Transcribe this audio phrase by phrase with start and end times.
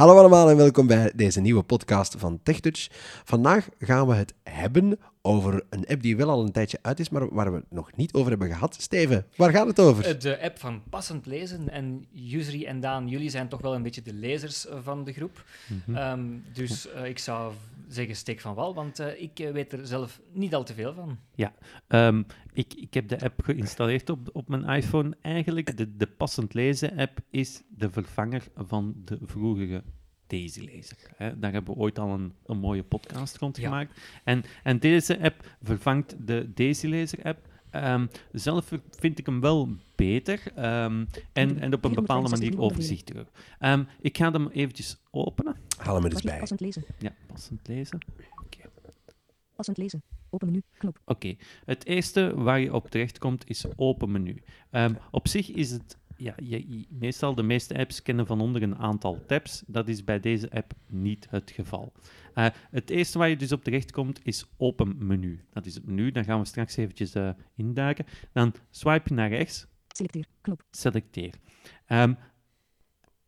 [0.00, 2.88] Hallo allemaal en welkom bij deze nieuwe podcast van TechTouch.
[3.24, 7.08] Vandaag gaan we het hebben over een app die wel al een tijdje uit is,
[7.08, 8.74] maar waar we het nog niet over hebben gehad.
[8.74, 10.18] Steven, waar gaat het over?
[10.18, 11.68] De app van Passend Lezen.
[11.68, 15.12] En Yusri en Daan, jullie zijn toch wel een beetje de lezers eh, van de
[15.12, 15.44] groep.
[15.66, 15.96] Mhm.
[15.96, 17.52] Ehm, dus uh, ik zou
[17.88, 21.18] zeggen steek van wal, want uh, ik weet er zelf niet al te veel van.
[21.34, 21.52] Ja,
[21.88, 25.16] um, ik, ik heb de app geïnstalleerd op, op mijn iPhone.
[25.22, 29.82] Eigenlijk, de, de Passend Lezen app is de vervanger van de vroegere
[30.30, 30.96] Daisy-lezer.
[31.18, 33.62] Daar hebben we ooit al een, een mooie podcast rond Ja.
[33.62, 34.00] gemaakt.
[34.24, 37.48] En, en deze app vervangt de Daisy-lezer-app.
[37.70, 43.32] Ehm, zelf vind ik hem wel beter ehm, en, en op een bepaalde manier overzichtelijker.
[43.58, 45.56] Ehm, ik ga hem eventjes openen.
[45.78, 46.38] Haal hem er eens bij.
[46.38, 46.84] passend lezen?
[46.98, 47.98] Ja, passend lezen.
[49.56, 50.02] Passend lezen.
[50.30, 50.62] Open menu.
[50.78, 51.00] Knop.
[51.04, 54.42] Oké, het eerste waar je op terechtkomt is open menu.
[54.70, 58.62] Ehm, op zich is het, ja, je, je- meestal de meeste apps kennen van onder
[58.62, 59.62] een aantal tabs.
[59.66, 61.92] Dat is bij deze app niet het geval.
[62.34, 65.44] Eh, het eerste waar je dus op terechtkomt is open menu.
[65.52, 68.06] Dat is het menu, daar gaan we straks eventjes eh, induiken.
[68.32, 70.26] Dan swipe je naar rechts, Selecteer.
[70.40, 70.62] Knop.
[70.70, 71.34] selecteer.
[71.86, 72.14] Ehm,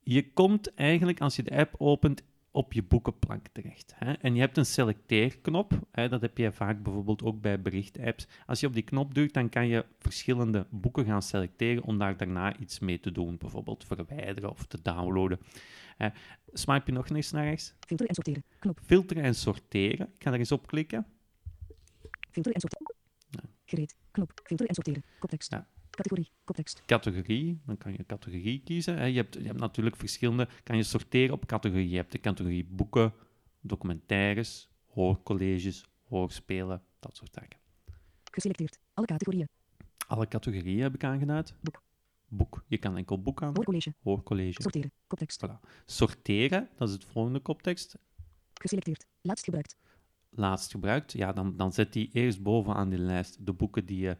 [0.03, 3.93] je komt eigenlijk, als je de app opent, op je boekenplank terecht.
[3.97, 4.13] Hè?
[4.13, 5.79] En je hebt een selecteerknop.
[5.91, 6.09] Hè?
[6.09, 8.27] Dat heb je vaak bijvoorbeeld ook bij berichtapps.
[8.47, 12.17] Als je op die knop drukt, dan kan je verschillende boeken gaan selecteren om daar
[12.17, 13.37] daarna iets mee te doen.
[13.37, 15.39] Bijvoorbeeld verwijderen of te downloaden.
[15.97, 16.09] Hè?
[16.53, 17.75] Swipe je nog eens naar rechts.
[17.81, 18.45] Filteren en sorteren.
[18.59, 18.81] Knop.
[18.85, 20.07] Filteren en sorteren.
[20.15, 21.07] Ik ga daar eens op klikken.
[22.31, 22.95] Filteren en sorteren.
[23.65, 23.97] Gereed.
[24.11, 24.33] Knop.
[24.45, 25.05] Filteren en sorteren.
[25.19, 25.51] Koptekst.
[25.51, 25.67] Ja.
[26.03, 26.31] Categorie.
[26.45, 26.83] Koptekst.
[26.87, 27.61] categorie.
[27.67, 28.99] Dan kan je categorie kiezen.
[28.99, 29.05] Hè.
[29.05, 30.49] Je, hebt, je hebt natuurlijk verschillende.
[30.63, 31.89] Kan je sorteren op categorie.
[31.89, 33.13] Je hebt de categorie boeken,
[33.61, 37.59] documentaires, hoorcolleges, hoorspelen, dat soort zaken.
[38.31, 38.79] Geselecteerd.
[38.95, 39.49] Alle categorieën.
[40.07, 41.55] Alle categorieën heb ik aangeduid.
[41.61, 41.83] Boek.
[42.29, 42.65] Boek.
[42.67, 43.55] Je kan enkel boek aan.
[43.55, 43.95] Hoorcollege.
[44.03, 44.63] Hoorcollege.
[44.63, 44.93] Sorteren.
[45.07, 45.47] Koptekst.
[45.47, 45.69] Voilà.
[45.85, 47.97] Sorteren, dat is het volgende koptekst.
[48.55, 49.07] Geselecteerd.
[49.21, 49.77] Laatst gebruikt.
[50.31, 51.13] Laatst gebruikt.
[51.13, 54.17] Ja, dan, dan zet die eerst bovenaan die lijst de boeken die je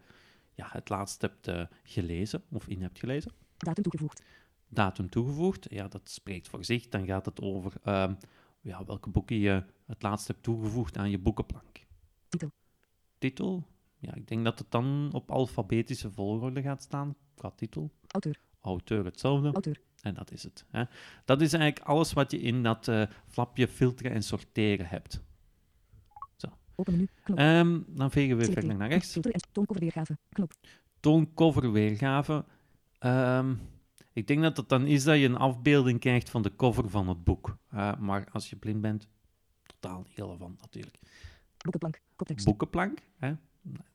[0.63, 3.33] ja, het laatst hebt eh, gelezen of in hebt gelezen.
[3.57, 4.23] Datum toegevoegd.
[4.69, 5.67] datum toegevoegd.
[5.71, 6.89] Ja, dat spreekt voor zich.
[6.89, 8.15] Dan gaat het over ehm,
[8.61, 11.87] ja, welke boeken je het laatst hebt toegevoegd aan je boekenplank.
[12.29, 12.51] Titel.
[13.19, 13.67] Titel?
[13.99, 17.91] Ja, ik denk dat het dan op alfabetische volgorde gaat staan qua titel.
[18.07, 18.41] Auteur.
[18.61, 19.53] Auteur hetzelfde.
[19.53, 19.81] Auteur.
[20.01, 20.65] En dat is het.
[20.69, 20.85] Hè.
[21.25, 25.23] Dat is eigenlijk alles wat je in dat eh, flapje filteren en sorteren hebt.
[26.83, 27.09] Open menu.
[27.23, 27.39] Knop.
[27.39, 29.17] Ehm, dan vegen we verder naar rechts.
[29.17, 30.19] En tooncover weergave.
[30.29, 30.53] Knop.
[31.01, 32.45] Toon cover weergave.
[32.99, 33.55] Ehm,
[34.13, 37.09] ik denk dat het dan is dat je een afbeelding krijgt van de cover van
[37.09, 37.59] het boek.
[37.75, 39.09] Uh, maar als je blind bent,
[39.67, 40.99] totaal niet relevant natuurlijk.
[41.57, 42.01] Boekenplank.
[42.17, 42.45] Koptekst.
[42.45, 43.35] Boekenplank, hè?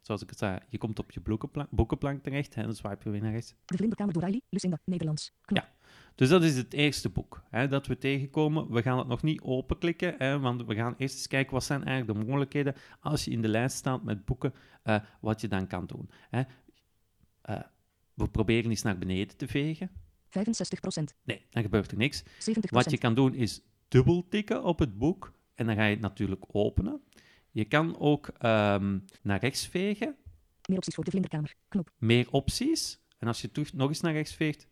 [0.02, 2.64] zoals ik het zei, je komt op je boekenplank, boekenplank terecht, hè?
[2.64, 3.56] dan swipe je weer naar rechts.
[3.66, 4.42] De Vlinderkamer door Riley.
[4.50, 4.80] Lucinda.
[4.84, 5.34] Nederlands.
[5.42, 5.64] Knop.
[5.64, 5.77] Ja.
[6.18, 8.72] Dus dat is het eerste boek hè, dat we tegenkomen.
[8.72, 11.84] We gaan het nog niet openklikken, hè, want we gaan eerst eens kijken wat zijn
[11.84, 15.68] eigenlijk de mogelijkheden als je in de lijst staat met boeken, uh, wat je dan
[15.68, 16.10] kan doen.
[16.30, 16.42] Hè.
[17.50, 17.60] Uh,
[18.14, 19.90] we proberen eens naar beneden te vegen.
[19.90, 20.32] 65%
[21.24, 22.24] Nee, dan gebeurt er niks.
[22.40, 25.94] 70 Wat je kan doen is dubbel tikken op het boek en dan ga je
[25.94, 27.02] het natuurlijk openen.
[27.52, 30.16] Je kan ook um, naar rechts vegen.
[30.68, 31.56] Meer opties voor de Vlinderkamer.
[31.68, 31.92] Knop.
[31.98, 33.00] Meer opties.
[33.20, 34.66] En als je terug nog eens naar rechts veegt,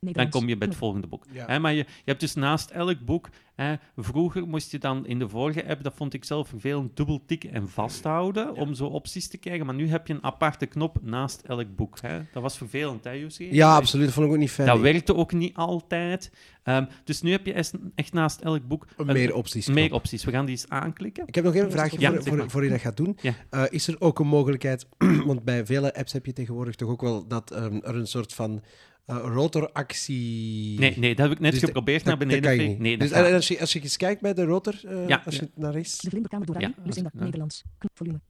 [0.00, 1.26] dan kom je bij het volgende boek.
[1.32, 1.46] Ja.
[1.46, 3.28] He, maar je, je hebt dus naast elk boek...
[3.54, 7.22] He, vroeger moest je dan in de vorige app, dat vond ik zelf vervelend, dubbel
[7.26, 8.60] tikken en vasthouden ja.
[8.60, 9.66] om zo opties te krijgen.
[9.66, 12.00] Maar nu heb je een aparte knop naast elk boek.
[12.00, 12.20] He.
[12.32, 13.54] Dat was vervelend, hè, Jussi?
[13.54, 14.04] Ja, absoluut.
[14.04, 14.68] Dat vond ik ook niet fijn.
[14.68, 16.32] Dat werkte ook niet altijd.
[16.64, 17.52] Um, dus nu heb je
[17.94, 18.86] echt naast elk boek...
[18.96, 19.66] Een meer opties.
[19.66, 20.24] Meer opties.
[20.24, 21.26] We gaan die eens aanklikken.
[21.26, 23.18] Ik heb nog één vraagje ja, voor, voor, voor, je dat gaat doen.
[23.20, 23.34] Ja.
[23.50, 24.86] Uh, is er ook een mogelijkheid,
[25.26, 28.32] want bij vele apps heb je tegenwoordig toch ook wel dat um, er een soort
[28.32, 28.62] van
[29.06, 30.78] uh, rotoractie...
[30.78, 32.82] Nee, nee, dat heb ik net dus geprobeerd de, naar beneden vegen.
[32.82, 35.36] Nee, dus en als je, als je eens kijkt bij de rotor, uh, ja, als
[35.36, 35.48] je ja.
[35.54, 35.98] naar rechts...
[35.98, 36.60] De Vlinderkamer door.
[36.60, 37.10] Ja, Lucinda.
[37.14, 37.24] ja.
[37.24, 37.62] Nederlands.
[37.78, 37.90] Knop.
[37.94, 38.20] Volume.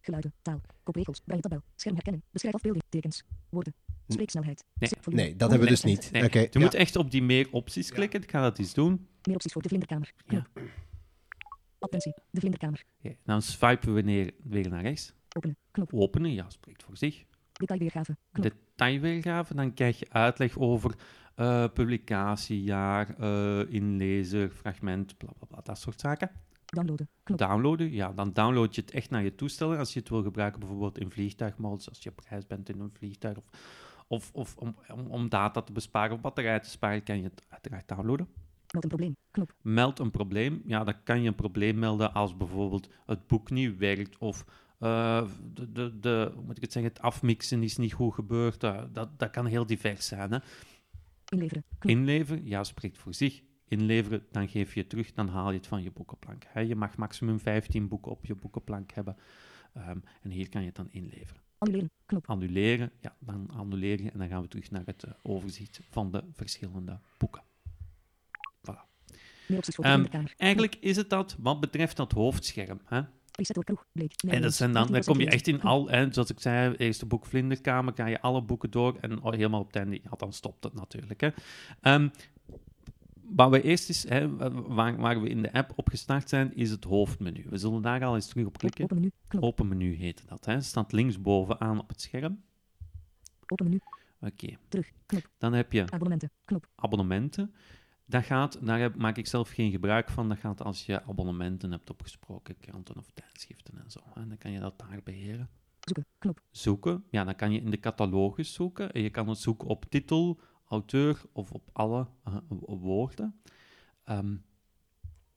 [0.00, 0.32] Geluiden.
[0.42, 0.60] Taal.
[0.82, 1.20] Kopregels.
[1.24, 1.62] Braille tabel.
[1.76, 2.22] Scherm herkennen.
[2.30, 2.84] Beschrijf afbeelding.
[2.88, 3.22] Tekens.
[3.48, 3.74] Woorden.
[4.08, 4.64] Spreeksnelheid.
[4.74, 5.22] Nee, volume.
[5.22, 6.08] nee dat hebben we dus niet.
[6.12, 6.24] Nee.
[6.24, 6.60] Okay, je ja.
[6.60, 8.22] moet echt op die meer opties klikken.
[8.22, 9.08] Ik ga dat eens doen.
[9.22, 10.12] Meer opties voor de Vlinderkamer.
[10.26, 10.48] Knop.
[10.54, 10.62] Ja.
[11.78, 12.14] Attentie.
[12.30, 12.84] De Vlinderkamer.
[12.98, 15.12] Ja, dan swipen we neer, weer naar rechts.
[15.36, 15.56] Openen.
[15.70, 15.94] Knop.
[15.94, 17.24] Openen, ja, spreekt voor zich.
[17.56, 18.16] Detailweergave.
[18.32, 18.44] Knop.
[18.44, 20.94] Detailweergave, dan krijg je uitleg over
[21.36, 26.30] uh, publicatiejaar, uh, inlezer, fragment, bla bla bla, dat soort zaken.
[26.64, 27.08] Downloaden.
[27.22, 27.38] Knop.
[27.38, 29.76] Downloaden, ja, dan download je het echt naar je toestel.
[29.76, 32.92] Als je het wil gebruiken, bijvoorbeeld in vliegtuigmodus, als je op reis bent in een
[32.92, 33.44] vliegtuig, of,
[34.08, 37.44] of, of om, om, om, data te besparen of batterij te sparen, kan je het
[37.48, 38.28] uiteraard downloaden.
[38.72, 39.16] Meld een probleem.
[39.30, 39.54] Knop.
[39.62, 40.62] Meld een probleem.
[40.66, 44.44] Ja, dan kan je een probleem melden als bijvoorbeeld het boek niet werkt of
[44.80, 48.64] uh, de, de, de, hoe moet ik het zeggen, het afmixen is niet goed gebeurd.
[48.64, 50.32] Uh, dat, dat kan heel divers zijn.
[50.32, 50.38] Hè?
[51.28, 51.64] Inleveren.
[51.80, 53.42] Inleveren, ja, spreekt voor zich.
[53.68, 56.44] inleveren, dan geef je het terug, dan haal je het van je boekenplank.
[56.46, 56.60] Hè.
[56.60, 59.16] Je mag maximum 15 boeken op je boekenplank hebben.
[59.72, 61.42] Ehm, en hier kan je het dan inleveren.
[61.58, 61.90] Annuleren.
[62.06, 62.28] Knop.
[62.28, 66.10] Annuleren, ja, dan annuleer je en dan gaan we terug naar het eh, overzicht van
[66.10, 67.42] de verschillende boeken.
[68.62, 68.84] Voor
[69.84, 70.26] Ehm.
[70.36, 72.80] Eigenlijk is het dat wat betreft dat hoofdscherm.
[72.84, 73.02] Hè?
[74.28, 76.74] En dat zijn dan, dan 18 kom je echt in al, hè, zoals ik zei,
[76.74, 80.32] eerste boek Vlinderkamer, ga je alle boeken door en helemaal op het einde, ja, dan
[80.32, 81.20] stopt het natuurlijk.
[81.20, 81.28] Hè.
[81.80, 82.08] Ehm,
[83.28, 84.36] wat we eerst is, hè,
[84.66, 87.44] waar, waar we in de app op gestart zijn, is het hoofdmenu.
[87.48, 88.84] We zullen daar al eens terug op klikken.
[88.84, 89.10] Open menu.
[89.28, 89.42] Knop.
[89.42, 90.44] Open menu heet dat.
[90.44, 90.52] Hè.
[90.52, 92.42] Het staat linksbovenaan op het scherm.
[93.46, 93.80] Open menu.
[94.20, 94.56] Oké.
[94.68, 94.92] Terug.
[95.06, 95.30] Knop.
[95.38, 96.30] Dan heb je Abonnementen.
[96.44, 96.68] Knop.
[96.74, 97.54] abonnementen.
[98.08, 100.28] Dat gaat, daar maak ik zelf geen gebruik van.
[100.28, 104.00] Dat gaat als je abonnementen hebt opgesproken, kranten of tijdschriften en zo.
[104.14, 104.26] Hè.
[104.26, 105.48] Dan kan je dat daar beheren.
[105.80, 106.06] Zoeken.
[106.18, 106.40] Knop.
[106.50, 107.04] zoeken.
[107.10, 108.92] Ja, dan kan je in de catalogus zoeken.
[108.92, 113.40] En je kan het zoeken op titel, auteur of op alle eh, wo- woorden.
[114.04, 114.36] Ehm,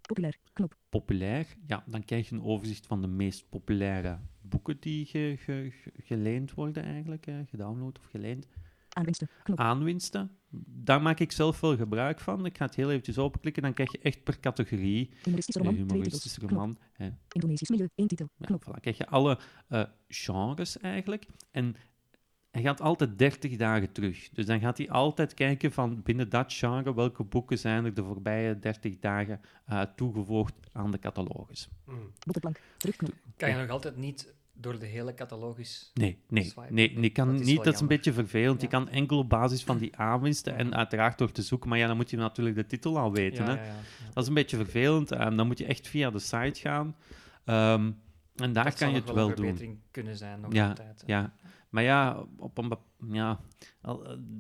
[0.01, 0.38] Populair.
[0.54, 0.75] Knop.
[0.89, 5.72] populair, ja, dan krijg je een overzicht van de meest populaire boeken die ge, ge-
[5.72, 8.48] ge- geleend worden eigenlijk, hè, gedownload of geleend.
[8.89, 9.30] Aanwinsten.
[9.44, 9.60] Knop.
[9.60, 10.31] Aanwinsten,
[10.66, 12.46] daar maak ik zelf wel gebruik van.
[12.46, 15.75] Ik ga het heel eventjes openklikken, dan krijg je echt per categorie Humoristische roman.
[15.75, 15.92] Titels.
[15.92, 16.50] humoristische Knop.
[16.51, 16.78] roman.
[16.92, 17.10] Hè.
[17.31, 17.90] Indonesisch milieu.
[17.96, 18.30] één titel.
[18.38, 18.63] Ja, Knop.
[18.68, 21.25] voilà, krijg je alle eh, genres eigenlijk.
[21.51, 21.75] En
[22.51, 24.30] hij gaat altijd 30 dagen terug.
[24.30, 28.04] Dus dan gaat hij altijd kijken van binnen dat genre welke boeken zijn er de
[28.04, 31.69] voorbije 30 dagen eh, toegevoegd aan de catalogus.
[32.25, 32.62] Boekenplank.
[32.78, 33.13] Terugknop.
[33.38, 35.91] Kan je nog altijd niet door de hele catalogus...
[35.94, 36.73] Nee, nee, Swipen.
[36.73, 38.61] nee, je kan Dat is niet, dat is een beetje vervelend.
[38.61, 41.88] Je kan enkel op basis van die aanwinsten en uiteraard door te zoeken, maar ja,
[41.88, 43.45] dan moet je natuurlijk de titel al weten.
[43.45, 43.65] Ja, hè?
[43.67, 43.73] ja.
[44.13, 45.11] Dat is een beetje vervelend.
[45.11, 46.95] Ehm, dan moet je echt via de site gaan.
[47.45, 47.91] Ehm,
[48.35, 49.45] en daar Dat kan je het wel wel een doen.
[49.45, 51.03] verbetering kunnen zijn nog Ja, altijd.
[51.05, 51.13] hè.
[51.13, 51.33] Ja,
[51.69, 52.77] maar ja, op een
[53.12, 53.39] ja,
[53.81, 53.95] eh,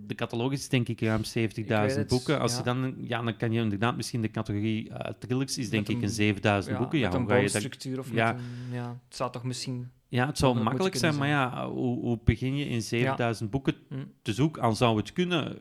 [0.05, 2.39] de catalogus is denk ik ruim 70.000 het, boeken.
[2.39, 2.57] Als ja.
[2.57, 6.01] je dan, ja, dan kan je inderdaad misschien de categorie thrillers is denk Met ik
[6.01, 6.99] een- een 7000 Ja, boeken.
[6.99, 8.33] Ja, met een bouwstructuur of ja.
[8.33, 8.39] een...
[8.71, 9.91] Ja, het zou toch misschien...
[10.09, 13.95] ja, het zou makkelijk zijn, maar ja, hoe, hoe begin je in 7000 boeken Hm.
[14.21, 14.61] te zoeken?
[14.61, 15.57] Al zou het kunnen.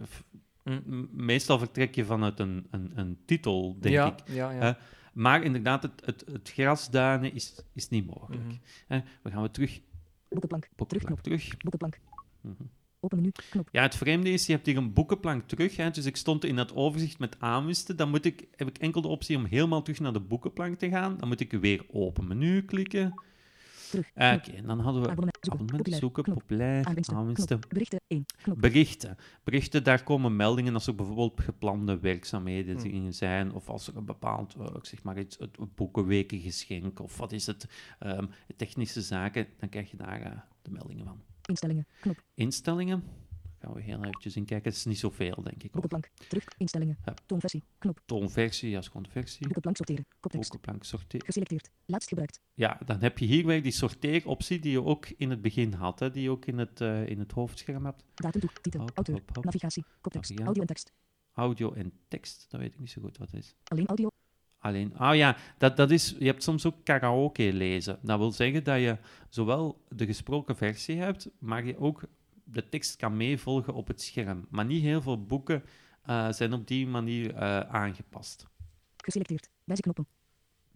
[0.65, 0.81] Hm.
[1.11, 4.35] Meestal vertrek je vanuit een, een, een titel, denk ja, ik.
[4.35, 4.79] Ja?
[5.13, 8.43] Maar inderdaad, het, het, het grasduinen is, is niet mogelijk.
[8.45, 8.55] Mhm.
[8.87, 9.01] Hè?
[9.23, 9.81] We gaan we terug,
[10.29, 10.69] Boekenplank.
[10.77, 11.21] boekenplank Terugknop.
[11.23, 11.57] terug.
[11.57, 11.99] Boekenplank.
[12.41, 12.63] Mhm.
[13.01, 13.31] Open menu.
[13.51, 13.69] Knop.
[13.73, 15.77] Ja, het vreemde is, je hebt hier een boekenplank terug.
[15.77, 17.97] Hè, dus ik stond in dat overzicht met aanwisten.
[17.97, 20.89] Dan moet ik, heb ik enkel de optie om helemaal terug naar de boekenplank te
[20.89, 21.17] gaan.
[21.19, 23.23] Dan moet ik weer open menu klikken.
[23.91, 24.13] Terug.
[24.13, 24.35] Knop.
[24.35, 25.95] Oké, dan hadden we Abonnement.
[25.95, 26.25] Zoeken.
[26.25, 26.85] Populair.
[26.85, 27.61] Aanwinsten.
[27.69, 28.01] Berichten.
[28.07, 28.25] 1.
[28.43, 28.61] Knop.
[28.61, 29.17] Berichten.
[29.45, 32.83] Berichten, daar komen meldingen als er bijvoorbeeld geplande werkzaamheden Hm.
[32.83, 37.17] dingen zijn, of als er een bepaald, eh, ik zeg maar iets, het boekenwekengeschenk, of
[37.17, 37.67] wat is het,
[37.99, 38.27] ehm,
[38.57, 41.21] technische zaken, dan krijg je daar eh, de meldingen van.
[41.45, 41.87] Instellingen.
[42.01, 42.23] Knop.
[42.35, 43.03] Instellingen,
[43.69, 45.71] gaan we heel eventjes in kijken, het is niet zoveel, denk ik.
[45.71, 46.11] Boekenplank.
[46.29, 46.45] Terug.
[46.57, 46.99] Instellingen.
[47.05, 47.15] Ja.
[47.27, 47.63] Toonversie.
[47.79, 48.01] Knop.
[48.07, 49.41] Toonversie, ja, is gewoon de versie.
[49.41, 50.07] Boekenplank sorteren.
[50.21, 50.51] Koptekst.
[50.51, 51.27] Boekenplank sorteren.
[51.27, 51.71] Geselecteerd.
[51.87, 52.41] Laatst gebruikt.
[52.55, 55.99] Ja, dan heb je hier weer die sorteeroptie die je ook in het begin had,
[55.99, 58.05] hè, die je ook in het, eh, in het hoofdscherm hebt.
[58.15, 58.51] Datum toe.
[58.61, 58.81] Titel.
[58.81, 59.15] Hop, Auteur.
[59.15, 59.45] hop, hop.
[59.45, 59.85] Navigatie.
[60.01, 60.39] Koptekst.
[60.41, 60.93] Audio en tekst.
[61.33, 63.55] Audio en tekst, dat weet ik niet zo goed wat het is.
[63.65, 64.09] Alleen audio.
[64.59, 67.99] Alleen, ah ja, dat, dat is, je hebt soms ook karaoke lezen.
[68.03, 68.97] Dat wil zeggen dat je
[69.29, 72.03] zowel de gesproken versie hebt, maar je ook
[72.51, 74.47] de tekst kan meevolgen op het scherm.
[74.51, 75.65] Maar niet heel veel boeken
[76.03, 78.47] eh, zijn op die manier eh, aangepast.
[78.97, 79.51] Geselecteerd.
[79.65, 80.07] Wijzeknoppen.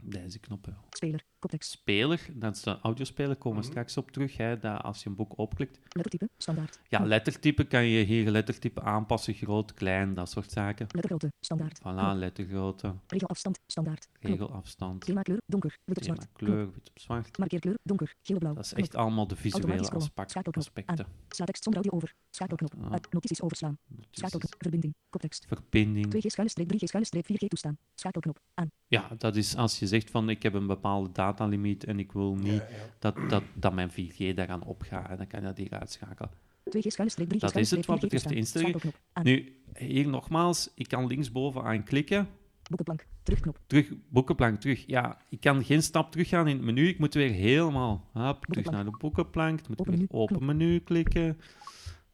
[0.03, 0.77] Deze knoppen.
[0.91, 1.25] Speler.
[1.43, 1.71] Koptekst.
[1.71, 4.37] Speler, dat is de audiospeler, komen we straks op terug.
[4.37, 5.79] Hè, dat als je een boek opklikt.
[5.89, 6.29] Lettertype.
[6.37, 6.81] Standaard.
[6.89, 7.09] Ja, Knop.
[7.11, 10.87] lettertype kan je hier lettertype aanpassen, groot, klein, dat soort zaken.
[10.91, 11.33] Lettergrootte.
[11.41, 11.79] Standaard.
[11.79, 12.17] Voilà, Knop.
[12.17, 13.59] lettergrootte, Regelafstand.
[13.67, 14.09] Standaard.
[14.13, 14.33] Knop.
[14.39, 15.41] regelafstand, Themakleur.
[15.47, 15.79] Donker.
[15.85, 16.27] Wit op zwart.
[16.33, 17.39] Kleur, wit op zwart.
[17.39, 17.77] Markeerkleur.
[17.83, 18.15] Donker.
[18.23, 18.55] Geel blauw.
[18.55, 18.85] Dat is Knop.
[18.85, 21.07] echt allemaal de visuele aspecten.
[21.29, 22.15] Sla tekst zonder audio over.
[22.31, 22.75] Schakelknop.
[22.85, 22.93] Ah.
[22.93, 23.13] Uit.
[23.13, 23.79] Notities overslaan.
[23.89, 24.55] Notities, Schakelknop.
[24.59, 24.95] Verbinding.
[25.11, 25.45] Koptekst.
[25.49, 26.07] Verbinding.
[26.15, 27.79] 2G schuine streep 3G schuine streep 4G toestaan.
[27.95, 28.41] Schakelknop.
[28.55, 28.71] Aan.
[28.87, 32.35] Ja, dat is als je zegt van ik heb een bepaalde datalimiet en ik wil
[32.37, 32.63] niet
[32.99, 35.11] Dat, dat, dat mijn 4G daaraan opgaat.
[35.11, 36.31] En dan kan je dat hier uitschakelen.
[36.71, 38.81] 2G schuine streep 3G Dat is het wat 4G betreft de instellingen.
[39.13, 39.25] Aan.
[39.25, 42.29] Nu, hier nogmaals, ik kan linksbovenaan klikken.
[42.69, 43.07] Boekenplank.
[43.23, 43.59] Terugknop.
[43.67, 44.85] Terug, boekenplank terug.
[44.87, 46.89] Ja, ik kan geen stap teruggaan in het menu.
[46.89, 49.61] Ik moet weer helemaal hop, terug naar de boekenplank.
[49.61, 50.49] Ik moet Open weer menu, open knop.
[50.49, 51.39] menu klikken.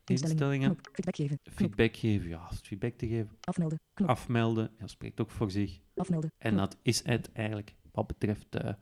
[0.05, 0.39] Instellingen.
[0.39, 0.69] Instellingen.
[0.69, 0.89] Knop.
[0.93, 1.39] Feedback geven.
[1.43, 1.55] Knop.
[1.57, 2.29] Feedback geven.
[2.29, 3.31] Ja, feedback te geven.
[3.41, 3.81] Afmelden.
[3.95, 4.09] Knop.
[4.09, 4.71] Afmelden.
[4.79, 5.79] Ja, spreekt ook voor zich.
[5.95, 6.33] Afmelden.
[6.39, 8.73] En dat is het eigenlijk wat betreft eh,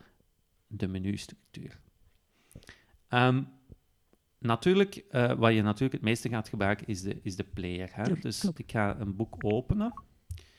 [0.66, 1.80] de menustructuur.
[3.08, 3.42] Ehm,
[4.38, 7.88] natuurlijk, eh, wat je natuurlijk het meeste gaat gebruiken, is de, is de player.
[7.92, 8.02] Hè?
[8.04, 8.58] Terug, Dus knop.
[8.58, 9.92] ik ga een boek openen.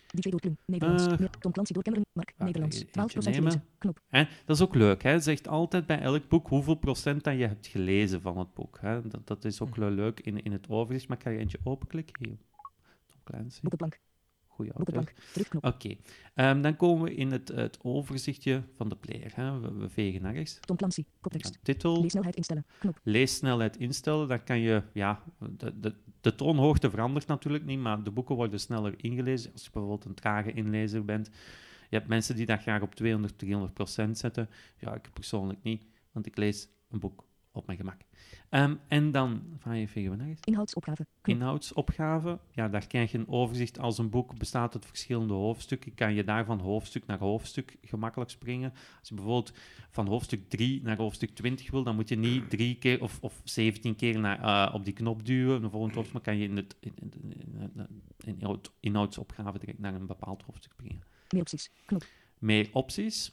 [0.07, 0.57] DJ Doorklum.
[0.65, 1.07] Nederlands.
[1.07, 1.73] Meer- Tom Clancy.
[2.13, 2.33] Mark.
[2.37, 2.75] Ah, Nederlands.
[2.75, 3.51] eentje 12% nemen.
[3.51, 3.63] gelezen.
[3.77, 3.99] Knop.
[4.07, 4.23] Hè?
[4.45, 5.03] Dat is ook leuk.
[5.03, 5.09] Hè?
[5.09, 8.77] Het zegt altijd bij elk boek hoeveel procent dat je hebt gelezen van het boek.
[8.81, 9.07] Hè?
[9.07, 9.81] Dat, dat is ook Hm.
[9.83, 11.07] leuk in, in het overzicht.
[11.07, 12.25] Maar ik ga je eentje openklikken.
[12.27, 12.37] Hier.
[13.05, 13.59] Tom Clancy.
[13.61, 13.99] Boekenplank.
[14.57, 14.73] Goede.
[15.61, 15.95] Oké,
[16.37, 19.31] Ehm, dan komen we in het, het overzichtje van de player.
[19.35, 19.59] Hè.
[19.59, 20.57] We, we vegen naar rechts.
[20.59, 21.05] Tom Clancy.
[21.21, 21.59] Koptekst.
[21.63, 22.65] Titel, Leesnelheid instellen.
[22.79, 22.99] Knop.
[23.03, 24.27] leessnelheid instellen.
[24.27, 28.59] Daar kan je, ja, de, de, de toonhoogte verandert natuurlijk niet, maar de boeken worden
[28.59, 29.51] sneller ingelezen.
[29.51, 31.29] Als je bijvoorbeeld een trage inlezer bent.
[31.89, 34.49] Je hebt mensen die dat graag op 200, 300 procent zetten.
[34.79, 37.26] Ja, ik persoonlijk niet, want ik lees een boek
[37.57, 38.01] op mijn gemak.
[38.49, 40.35] Ehm, en dan van je vegen we.
[40.43, 41.05] Inhoudsopgave.
[41.23, 43.79] Inhoudsopgave, ja, daar krijg je een overzicht.
[43.79, 48.29] Als een boek bestaat uit verschillende hoofdstukken, kan je daar van hoofdstuk naar hoofdstuk gemakkelijk
[48.29, 48.71] springen.
[48.99, 49.53] Als je bijvoorbeeld
[49.89, 53.41] van hoofdstuk 3 naar hoofdstuk 20 wil, dan moet je niet drie keer of, of
[53.43, 56.55] 17 keer naar, eh, op die knop duwen, de volgende hoofdstuk, maar kan je in,
[56.57, 57.87] het, in, in, in, in-
[58.25, 61.03] in inhoud- inhoudsopgave direct naar een bepaald hoofdstuk springen.
[61.29, 61.71] Meer opties.
[61.85, 62.05] Knop.
[62.39, 63.31] Meer opties.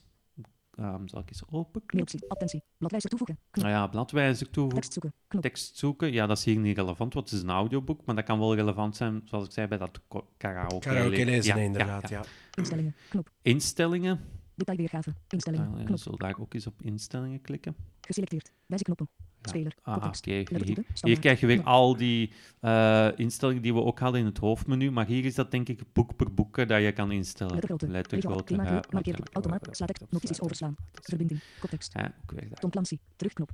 [0.76, 1.82] Ehm, zal ik eens open?
[1.86, 2.28] Meer opties.
[2.28, 2.62] Attentie.
[2.78, 3.38] Bladwijzer toevoegen.
[3.50, 3.64] Knop.
[3.66, 4.80] Nou ja, bladwijzer toevoegen.
[4.80, 5.12] Tekst zoeken.
[5.28, 5.42] Knop.
[5.42, 8.24] tekst zoeken, ja, dat is hier niet relevant, want het is een audioboek, maar dat
[8.24, 10.00] kan wel relevant zijn, zoals ik zei, bij dat
[10.36, 12.08] karaoke, Karaoke lezen, Ja, ja, inderdaad.
[12.08, 12.18] ja.
[12.18, 12.94] Ja, Instellingen.
[13.08, 13.30] Knop.
[13.42, 14.20] Instellingen,
[14.54, 15.14] Detailweergave.
[15.28, 15.72] Instellingen.
[15.72, 15.98] Ah, ja, Knop.
[15.98, 17.76] zullen daar ook eens op instellingen klikken.
[18.00, 18.52] Geselecteerd.
[18.66, 19.08] Wijzigknoppen.
[19.16, 19.24] Ja.
[19.48, 19.74] Speler.
[19.82, 20.30] Ah, oké.
[20.64, 24.38] Hier, hier krijg je weer al die eh, instellingen die we ook hadden in het
[24.38, 27.52] hoofdmenu, maar hier is dat denk ik boek per boek eh, dat je kan instellen.
[27.52, 27.88] Lettergrootte.
[27.88, 29.68] Lettergrootte, lettergrootte, Automaat.
[29.70, 30.12] Slaat tekst.
[30.12, 30.76] Notities overslaan.
[30.92, 31.40] Verbinding.
[31.60, 31.92] Koptekst.
[31.92, 32.14] Ja.
[32.54, 32.98] Tom Clancy.
[33.16, 33.50] Terugknop.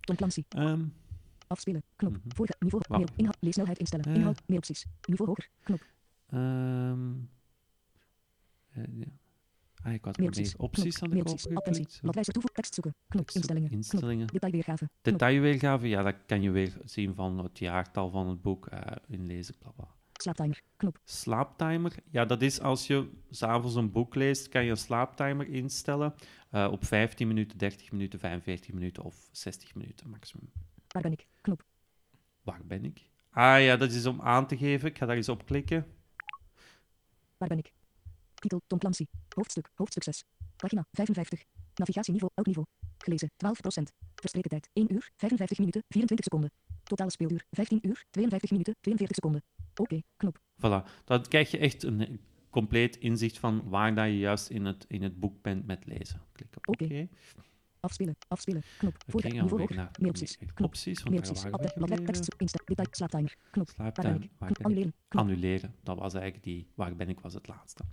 [0.00, 0.42] Tom Clancy.
[0.48, 0.80] Ehm,
[1.46, 1.82] Afspelen.
[1.96, 2.12] Knop.
[2.12, 2.20] Mhm.
[2.34, 2.82] Vorige niveau.
[2.88, 3.00] Wauw.
[3.00, 3.36] Meer, inhoud.
[3.40, 4.04] Leesnelheid instellen.
[4.04, 4.14] Eh.
[4.14, 4.42] Inhoud.
[4.46, 4.86] Meer opties.
[5.04, 5.48] Niveau hoger.
[5.64, 5.80] Knop.
[6.26, 6.38] eh,
[8.98, 9.06] ja.
[9.86, 10.26] Ah, ik had Meer
[10.56, 11.02] opties.
[11.02, 11.98] aan de kop geklikt.
[12.00, 12.54] Bladwijzer toevoegen.
[12.54, 12.94] Tekst zoeken.
[13.08, 13.30] Knop.
[13.30, 13.70] Instellingen.
[13.70, 14.26] Instellingen.
[14.26, 14.88] Detailweergave.
[15.02, 19.54] Detailweergave, ja, dat kan je weer zien van het jaartal van het boek, eh inlezen,
[19.58, 19.88] bla bla.
[20.12, 20.62] Slaaptimer.
[20.76, 20.98] Knop.
[21.04, 26.14] Slaaptimer, ja, dat is als je s'avonds een boek leest, kan je een slaaptimer instellen
[26.50, 30.50] eh, op 15 minuten, 30 minuten, 45 minuten of 60 minuten maximum.
[30.88, 31.26] Waar ben ik?
[31.40, 31.64] Knop.
[32.42, 33.08] Waar ben ik?
[33.30, 34.88] Ah ja, dat is om aan te geven.
[34.88, 35.86] Ik ga daar eens op klikken.
[37.36, 37.72] Waar ben ik?
[38.46, 39.06] Titel Tom Clancy.
[39.34, 39.70] Hoofdstuk.
[39.74, 40.24] Hoofdstuk 6.
[40.56, 41.44] Pagina 55.
[41.74, 42.30] Navigatieniveau.
[42.34, 42.66] Oud niveau.
[42.98, 43.34] Gelezen 12%.
[44.14, 46.50] Verstreken tijd 1 uur 55 minuten 24 seconden.
[46.82, 49.42] Totale speelduur 15 uur 52 minuten 42 seconden.
[49.74, 50.00] Oké.
[50.16, 50.38] Knop.
[50.56, 54.84] Voilà, dan krijg je echt een compleet inzicht van waar dat je juist in het,
[54.88, 56.22] in het boek bent met lezen.
[56.32, 57.08] Klik op oké.
[57.80, 58.16] Afspelen.
[58.28, 58.62] Afspelen.
[58.78, 58.96] Knop.
[59.06, 59.76] Niveau hoger.
[59.76, 60.36] naar Meer opties.
[60.36, 60.68] Knop.
[60.68, 62.04] opties, want Meer opties.
[62.04, 62.34] Tekst.
[62.36, 62.62] Insta.
[62.64, 62.88] Detail.
[62.90, 63.36] Slaaptimer.
[63.50, 63.68] Knop.
[63.68, 64.28] Slaaptimer?
[64.38, 64.94] Annuleren.
[65.08, 65.24] Knop.
[65.24, 67.84] Annuleren, dat was eigenlijk die waar ben ik was het laatste.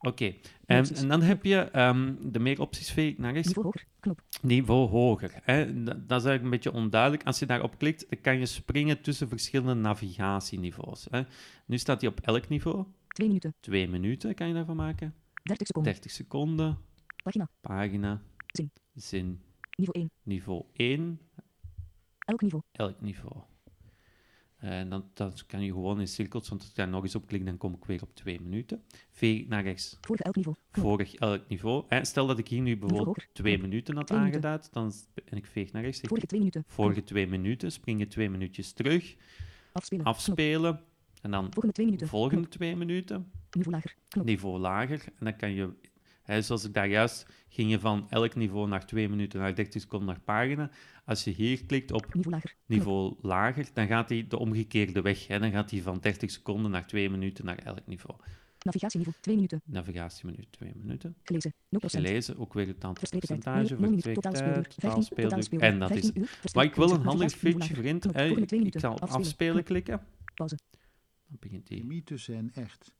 [0.00, 0.34] Oké,
[0.66, 1.00] en, opties.
[1.02, 3.46] en dan heb je ehm, de meer opties veeg ik naar rechts.
[3.48, 3.86] Niveau hoger.
[4.00, 4.20] Knop.
[4.42, 5.32] Niveau hoger.
[5.42, 5.82] Hè?
[5.82, 7.24] Dat, is eigenlijk een beetje onduidelijk.
[7.24, 11.06] Als je daarop klikt, dan kan je springen tussen verschillende navigatieniveaus.
[11.10, 11.22] Hè?
[11.66, 12.84] Nu staat hij op elk niveau.
[13.08, 13.54] 2 minuten.
[13.60, 15.14] Twee minuten kan je daarvan maken.
[15.42, 15.92] 30 seconden.
[15.92, 16.78] 30 seconden,
[17.22, 17.48] Pagina.
[17.60, 18.70] pagina, Zin.
[18.94, 19.40] zin,
[19.76, 20.10] Niveau 1.
[20.22, 21.20] niveau 1,
[22.18, 22.62] Elk niveau.
[22.72, 23.32] elk niveau.
[24.58, 27.26] En dan, dan kan je gewoon in cirkels, want als ik daar nog eens op
[27.26, 28.82] klik, dan kom ik weer op twee minuten.
[29.10, 29.96] Veeg naar rechts.
[30.00, 30.56] Vorige elk niveau.
[30.70, 31.84] Vorig elk niveau.
[31.88, 32.04] Hè?
[32.04, 34.40] Stel dat ik hier nu bijvoorbeeld twee minuten had Twee minuten.
[34.50, 34.92] aangeduid, dan,
[35.24, 36.00] en ik veeg naar rechts.
[36.02, 36.64] Vorige 2 minuten.
[36.66, 39.16] vorige twee minuten, spring je twee minuutjes terug,
[39.72, 40.04] Afspelen.
[40.04, 40.80] Afspelen,
[41.22, 42.08] en dan Volgende 2 minuten.
[42.08, 43.30] volgende twee minuten.
[43.50, 43.94] Niveau lager.
[44.08, 44.24] Knop.
[44.24, 45.04] niveau lager.
[45.04, 45.72] En dan kan je,
[46.28, 49.80] hè, zoals ik daar juist, ging je van elk niveau naar twee minuten, naar 30
[49.82, 50.70] seconden, naar pagina.
[51.04, 52.50] Als je hier klikt op Niveau lager.
[52.50, 52.78] Knop.
[52.78, 55.26] niveau lager, dan gaat hij de omgekeerde weg.
[55.26, 55.38] Hè.
[55.38, 58.18] Dan gaat hij van 30 seconden naar twee minuten naar elk niveau.
[58.62, 59.62] Navigatieniveau 2 minuten.
[59.64, 61.16] Navigatiemenu twee minuten.
[61.22, 61.52] Gelezen.
[61.70, 61.76] 0%.
[61.78, 64.12] Gelezen, ook weer het aantal percentage, 0 minuten.
[64.12, 64.68] verstreken Totaal tijd, speelduur.
[64.68, 65.16] totaal 15.
[65.16, 65.42] Totaal speelduur.
[65.42, 65.68] speelduur.
[65.68, 66.38] En dat is 15 uur.
[66.52, 67.82] Wat ik wel een handig feature lager.
[67.82, 68.14] vind, Knop.
[68.14, 69.64] hè, Volgende 2 ik zal op Afspelen.
[69.64, 70.00] klikken.
[70.34, 70.58] Pauze.
[71.28, 72.94] Dan begint die Mythes zijn echt.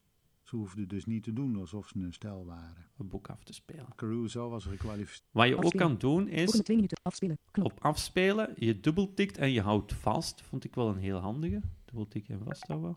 [0.48, 2.86] Ze hoefden dus niet te doen alsof ze een stel waren.
[2.96, 3.86] het boek af te spelen.
[3.96, 5.24] Caruso was gekwalificeerd.
[5.30, 5.86] Wat je ook Afspelen.
[5.86, 6.98] kan doen is Volgende 2 minuten.
[7.02, 7.38] Afspelen.
[7.50, 7.72] Knop.
[7.72, 10.42] op afspelen, je dubbeltikt en je houdt vast.
[10.42, 11.60] Vond ik wel een heel handige.
[11.84, 12.96] Dubbeltikken en vasthouden.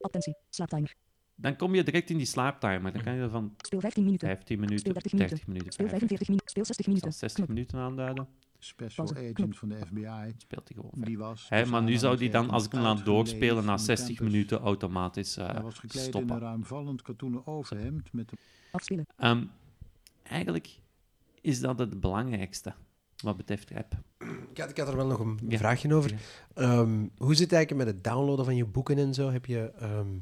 [0.00, 0.36] Attentie.
[0.50, 0.94] Slaaptimer.
[1.34, 2.92] Dan kom je direct in die slaaptimer.
[2.92, 4.28] Dan kan je er van Speel 15 minuten.
[4.28, 6.48] 15 minuten, Speel 30 30 minuten, Speel 45 minuten.
[6.50, 7.18] Speel 60 Ik zal minuten.
[7.18, 7.48] 60 Knop.
[7.56, 8.28] minuten aanduiden.
[8.64, 10.32] Special agent van de FBI.
[10.36, 11.06] Speelt hij gewoon verder.
[11.08, 11.46] Die was.
[11.48, 14.06] Hè, dus maar nu zou die dan, als ik hem laat doorspelen, na van 60
[14.16, 14.32] campus.
[14.32, 16.34] minuten automatisch eh, Hij was gekleed in stoppen.
[16.36, 18.38] een ruimvallend katoenen overhemd met een
[18.70, 19.06] Afspelen.
[19.16, 19.44] Ehm,
[20.22, 20.78] eigenlijk
[21.40, 22.74] is dat het belangrijkste
[23.22, 23.92] wat betreft rap.
[24.50, 25.58] Ik had, ik had er wel nog een Ja.
[25.58, 26.10] vraagje over.
[26.10, 26.16] Ja.
[26.54, 29.30] Ehm, hoe zit het eigenlijk met het downloaden van je boeken en zo?
[29.30, 30.12] Heb je, ehm,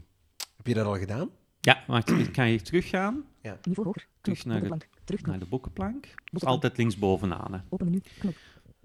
[0.57, 1.31] heb je dat al gedaan?
[1.61, 3.25] Ja, maar ik kan hier teruggaan
[3.63, 4.07] Niveau hoger.
[4.21, 4.77] Terug naar de-
[5.11, 5.35] Terugknop.
[5.37, 6.03] naar de boekenplank.
[6.03, 6.55] Dat is Boekenplank.
[6.55, 8.01] altijd linksbovenaan, hè, Open menu.
[8.19, 8.35] Knop.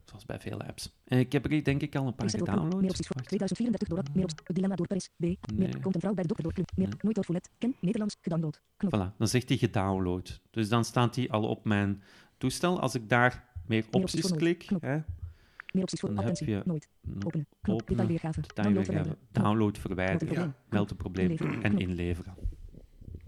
[0.06, 0.94] zoals bij veel apps.
[1.04, 2.84] En ik heb er hier denk ik al een paar door Meer gedownload.
[2.90, 3.28] opties voor Wacht.
[3.28, 4.40] 2034 door Meer opties.
[4.48, 5.10] Het dilemma door Paris.
[5.18, 5.22] B.
[5.22, 5.38] Meer.
[5.54, 5.80] Nee.
[5.80, 6.72] Komt een vrouw bij de dokter door Club.
[6.76, 6.88] Meer.
[6.88, 6.98] Nee.
[7.02, 7.50] Nooit door Follette.
[7.58, 7.76] Ken.
[7.80, 8.18] Nederlands.
[8.22, 8.62] Gedownload.
[8.78, 8.94] Knop.
[8.96, 10.42] Voilà, dan zegt hij gedownload.
[10.52, 12.02] Dus dan staat hij al op mijn
[12.38, 12.80] toestel.
[12.80, 14.58] Als ik daar meer opties opties voor nooit.
[14.68, 14.98] klik, hè,
[15.74, 16.56] Meer opties voor Dan heb attentie.
[16.56, 16.88] je- Nooit.
[17.26, 17.48] Openen.
[17.62, 17.82] Knop.
[17.82, 18.42] openen, Detailweergave.
[18.54, 19.18] Download verwijderen.
[19.32, 20.54] Download Meld verwijderen, een probleem.
[20.70, 21.64] meld een probleem Inleveren.
[21.64, 22.34] en inleveren.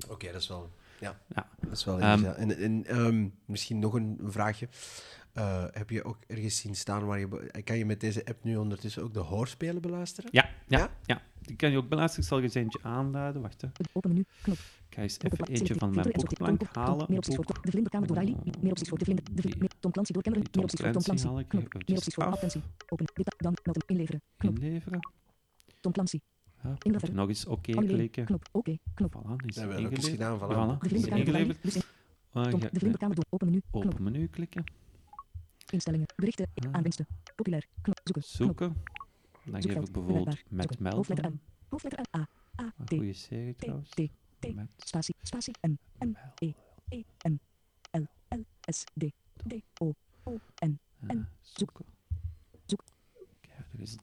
[0.09, 0.69] Oké, dat is wel...
[0.99, 1.47] Ja, Ja.
[1.59, 2.51] dat is wel Ehm, interessant.
[2.51, 4.67] En, en ehm, misschien nog een vraagje.
[5.33, 7.51] Eh, heb je ook ergens zien staan waar je...
[7.63, 10.29] Kan je met deze app nu ondertussen ook de hoorspelen beluisteren?
[10.33, 10.89] Ja, ja, Ja?
[11.05, 11.21] ja.
[11.41, 12.23] Die kan je ook beluisteren.
[12.23, 13.41] Ik zal er eens eentje aanduiden.
[13.41, 13.67] Wacht, hè.
[13.93, 14.25] Open menu.
[14.41, 14.57] Knop.
[14.89, 17.05] Ik ga eens even eentje van mijn boekplank halen.
[17.09, 17.45] Meer opties voor.
[17.45, 18.35] De Vlinderkamer door Riley.
[18.61, 19.23] Meer opties voor de vlinder.
[19.35, 20.45] De Tom Clancy door Cameron.
[20.51, 21.25] Meer opties voor Tom Clancy.
[21.47, 21.73] Knop.
[21.87, 22.61] Meer opties voor attentie.
[22.89, 23.05] Open.
[23.13, 24.21] Dit dan melding inleveren.
[24.37, 24.59] Knop.
[24.59, 24.99] Inleveren.
[25.81, 26.19] Tom Clancy.
[26.67, 27.15] Ja, Inleveren.
[27.15, 28.25] nog eens oké klikken.
[28.25, 28.43] Knop.
[28.51, 28.77] Oké.
[28.93, 29.13] Knop.
[29.15, 30.39] Voilà, hebben we ook eens gedaan.
[30.39, 30.77] Voilà.
[30.85, 31.63] Voilà, De is ingeleverd.
[31.63, 31.81] Dus
[32.31, 33.61] Ah, Tom, ja, de Vlinderkamer door open menu.
[33.71, 33.85] Knop.
[33.85, 34.63] Open menu klikken.
[35.71, 36.05] Instellingen.
[36.15, 36.47] Berichten.
[36.55, 36.71] Ah.
[36.71, 37.07] Aanwinsten.
[37.35, 37.65] Populair.
[37.81, 37.99] Knop.
[38.03, 38.23] Zoeken.
[38.23, 38.75] Zoeken.
[39.43, 40.91] Dan geef ik bijvoorbeeld met Zoeken.
[40.95, 41.41] Hoofdletter melden.
[41.69, 42.19] Hoofdletter A.
[42.19, 42.63] A.
[42.63, 42.73] A.
[42.85, 42.89] T.
[42.89, 43.89] goede serie trouwens.
[43.89, 44.01] T.
[44.39, 44.47] T.
[44.77, 45.15] Spatie.
[45.21, 45.53] Spatie.
[45.61, 45.71] M.
[46.05, 46.13] M.
[46.39, 46.51] E.
[46.89, 47.03] E.
[47.29, 47.35] M.
[47.91, 48.03] L.
[48.29, 48.43] L.
[48.71, 48.83] S.
[48.93, 49.03] D.
[49.45, 49.53] D.
[49.81, 49.93] O.
[50.23, 50.31] O.
[50.65, 50.79] N.
[50.99, 51.85] eh, en zoeken.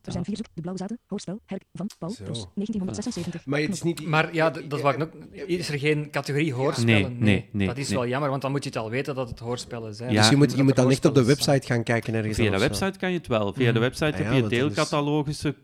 [0.02, 0.46] Er zijn vier zoek.
[0.54, 0.98] De blauwe zaden.
[1.06, 1.40] Hoorspel.
[1.46, 1.62] Herk.
[1.72, 2.10] Van Paul.
[2.10, 2.24] Zo.
[2.24, 2.46] Tros.
[2.54, 3.46] 1976.
[3.46, 4.06] Maar het is niet...
[4.06, 5.08] Maar ja, dat ik nog...
[5.46, 7.00] Is er geen categorie hoorspellen?
[7.00, 7.98] Nee, nee, nee, Dat is nee.
[7.98, 10.12] wel jammer, want dan moet je het al weten dat het hoorspellen zijn.
[10.12, 12.50] Ja, dus je moet, je moet dan echt op de website gaan kijken ergens Via
[12.50, 13.52] de website kan je het wel.
[13.52, 13.80] Via de Mhm.
[13.80, 15.56] website Ah heb je is- deelcatalogussen,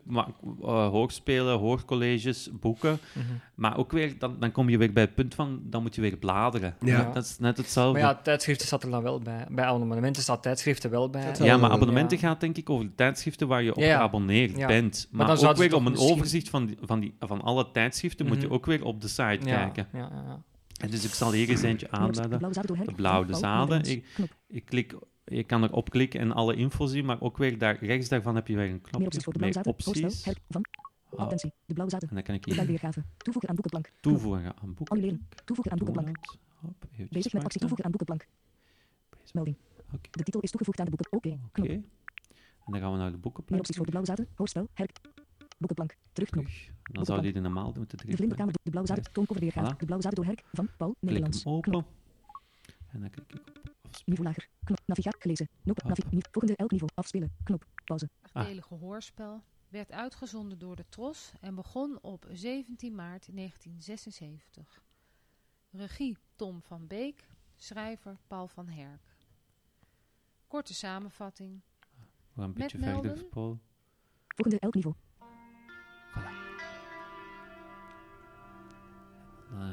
[0.61, 2.99] eh, hoorspelen, hoorcolleges, boeken.
[3.13, 3.25] Mhm.
[3.55, 6.01] Maar ook weer, dan, dan kom je weer bij het punt van, dan moet je
[6.01, 6.75] weer bladeren.
[6.79, 7.11] Ja.
[7.13, 7.99] Dat is net hetzelfde.
[7.99, 9.45] Maar ja, tijdschriften staat er dan wel bij.
[9.49, 11.21] Bij abonnementen staat tijdschriften wel bij.
[11.39, 11.75] Ja, maar ja.
[11.75, 14.00] abonnementen gaat denk ik over de tijdschriften waar je op Ja, ja.
[14.01, 14.67] Geabonneerd Ja.
[14.67, 15.07] bent.
[15.11, 17.71] Maar Maar, dan ook weer om een misschien- overzicht van, die, van, die, van alle
[17.71, 18.55] tijdschriften moet je Mhm.
[18.55, 19.87] ook weer op de site ja, kijken.
[19.93, 20.43] Ja, ja, ja.
[20.81, 22.39] En dus ik zal hier eens eentje Meer aanduiden.
[22.85, 23.83] De blauwe zaden.
[23.83, 24.05] Ik,
[24.47, 28.09] ik klik, je kan erop klikken en alle info zien, maar ook weer daar, rechts
[28.09, 29.93] daarvan heb je weer een Meer knopje opties voor de met blauwe zaden.
[30.03, 30.31] Hoorspel.
[30.31, 30.43] opties.
[30.49, 30.65] Van.
[31.15, 31.51] Ah, Attentie.
[31.65, 32.09] De blauwe zaden.
[32.09, 33.03] en dan kan ik hier weergave.
[33.17, 33.91] Toevoegen aan boekenplank.
[34.01, 34.89] Toevoegen aan boek.
[34.89, 35.27] Annuleren.
[35.45, 36.17] Toevoegen aan boekenplank.
[36.55, 38.27] Hop, Bezig met actie toevoegen aan boekenplank.
[39.33, 39.55] Melding.
[39.93, 40.07] Oké.
[40.11, 41.11] De titel is toegevoegd aan de boeken.
[41.17, 41.29] Oké.
[41.47, 41.67] Oké.
[41.67, 41.83] Knop.
[42.73, 43.61] En dan gaan we naar de Meer boekenplank.
[43.61, 44.27] opties voor de blauwe zaden.
[44.35, 44.67] Hoorspel.
[44.73, 44.97] Herk.
[45.57, 45.95] Boekenplank.
[46.13, 46.45] Terugknop.
[46.45, 46.69] Terug.
[46.83, 48.15] Dan zou die de normaal moeten De drukken.
[48.15, 48.53] vlinderkamer.
[48.63, 49.11] De blauwe zaden.
[49.11, 49.73] Tooncover weergave.
[49.73, 49.77] Voilà.
[49.77, 50.43] De blauwe zaden door Herk.
[50.53, 51.43] Van Paul Klik Nederlands.
[51.43, 51.67] Knop.
[51.67, 51.85] open.
[52.91, 53.59] En dan klik ik op.
[54.05, 54.47] Niveau lager.
[54.63, 54.79] Knop.
[54.85, 55.49] Navigatie gelezen.
[55.63, 55.87] Nope.
[55.87, 56.91] Navi volgende elk niveau.
[56.95, 57.31] Afspelen.
[57.43, 57.65] Knop.
[57.85, 58.09] Pauze.
[58.31, 64.81] achtdelige hoorspel werd uitgezonden door de TROS en begon op 17 maart 1976.
[65.71, 69.01] Regie Tom van Beek, schrijver Paul van Herk.
[70.47, 71.61] Korte samenvatting.
[72.41, 73.17] Gaan een Met beetje verder melden?
[73.17, 73.61] spolen.
[74.27, 74.95] Volgende elk niveau.
[79.51, 79.67] Eh,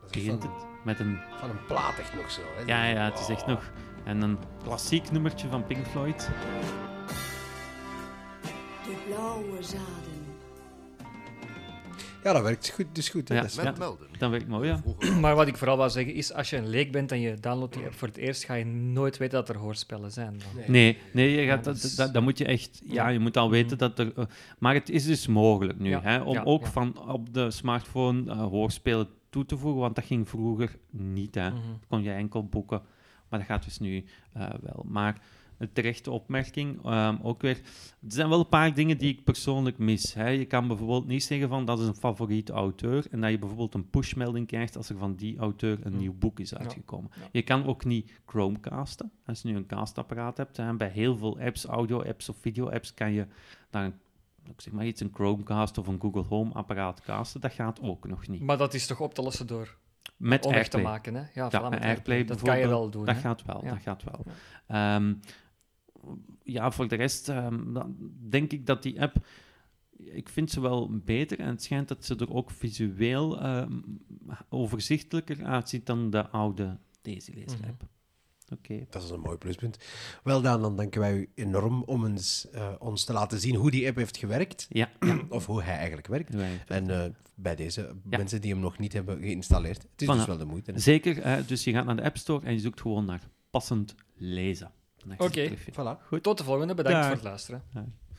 [0.00, 1.18] Dat is begint van, het met een...
[1.38, 2.40] van een plaat echt nog zo.
[2.42, 2.62] Hè?
[2.62, 3.72] Ja, ja, het is echt nog...
[4.04, 6.30] En een klassiek nummertje van Pink Floyd.
[8.84, 10.19] De blauwe zaden.
[12.24, 12.86] Ja, dat werkt goed.
[12.92, 13.28] Dus goed.
[13.28, 13.34] hè.
[13.34, 13.40] Ja.
[13.40, 13.62] Dat is- Ja.
[13.62, 14.06] Met melden.
[14.18, 14.80] Dan werkt mooi, ja.
[15.20, 17.74] Maar wat ik vooral wou zeggen is, als je een leek bent en je downloadt
[17.74, 20.38] die app voor het eerst, ga je nooit weten dat er hoorspellen zijn.
[20.38, 20.48] Dan.
[20.56, 20.68] Nee.
[20.68, 22.80] Nee, nee je Ja, gaat, dat dat, is- dat, dat moet je echt...
[22.84, 24.12] Ja, je moet al weten dat er...
[24.16, 24.24] eh,
[24.58, 26.70] maar het is dus mogelijk nu, Ja, hè, om ja, ook ja.
[26.70, 31.50] van op de smartphone eh, hoorspelen toe te voegen, want dat ging vroeger niet, hè.
[31.50, 31.58] Mhm.
[31.88, 32.82] kon je enkel boeken.
[33.28, 34.84] Maar dat gaat dus nu eh, wel.
[34.88, 35.16] Maar
[35.60, 37.56] een terechte opmerking, ehm, ook weer.
[38.02, 40.14] Er zijn wel een paar dingen die ik persoonlijk mis.
[40.14, 40.28] Hè.
[40.28, 43.74] Je kan bijvoorbeeld niet zeggen van dat is een favoriete auteur en dat je bijvoorbeeld
[43.74, 46.00] een pushmelding krijgt als er van die auteur een Hmm.
[46.00, 47.10] nieuw boek is uitgekomen.
[47.16, 47.28] ja.
[47.32, 49.10] Je kan ook niet Chromecasten.
[49.26, 53.12] Als je nu een castapparaat hebt, hè, bij heel veel apps, audio-apps of video-apps, kan
[53.12, 53.26] je
[53.70, 53.94] een,
[54.44, 57.40] ik zeg maar iets, een Chromecast of een Google Home-apparaat casten.
[57.40, 58.40] Dat gaat ook nog niet.
[58.40, 59.76] Maar dat is toch op te lossen door
[60.16, 60.82] Met onrecht te AirPlay.
[60.94, 61.22] maken, hè?
[61.58, 63.20] Ja, met AirPlay Dat kan je wel doen, Dat hè?
[63.20, 63.70] gaat wel, Ja.
[63.70, 64.24] dat gaat wel.
[64.66, 65.14] Ehm,
[66.42, 67.96] ja, voor de rest ehm, dan
[68.28, 69.26] denk ik dat die app...
[69.96, 73.80] Ik vind ze wel beter en het schijnt dat ze er ook visueel ehm,
[74.48, 78.84] overzichtelijker uitziet dan de oude Daisy Laser Mhm.
[78.90, 79.78] Dat is een mooi pluspunt.
[80.22, 83.70] Wel dan, dan danken wij u enorm om eens, eh, ons te laten zien hoe
[83.70, 84.66] die app heeft gewerkt.
[84.68, 85.20] Ja, ja.
[85.28, 86.34] Of hoe hij eigenlijk werkt.
[86.66, 88.16] En eh, bij deze Ja.
[88.16, 89.82] mensen die hem nog niet hebben geïnstalleerd.
[89.82, 90.72] Het is dus wel de moeite.
[90.72, 90.78] hè.
[90.78, 94.70] Zeker, dus je gaat naar de App Store en je zoekt gewoon naar passend lezen.
[95.18, 95.28] Oké.
[95.28, 95.98] terugvinden.
[95.98, 96.20] Voilà.
[96.20, 96.74] Tot de volgende.
[96.74, 97.06] Bedankt Dag.
[97.06, 97.62] voor het luisteren.